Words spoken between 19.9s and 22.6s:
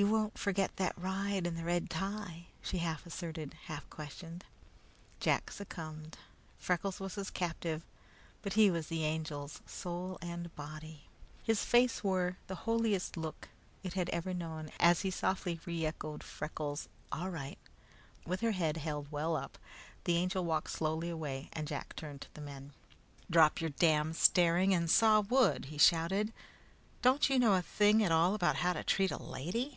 the Angel walked slowly away, and Jack turned to the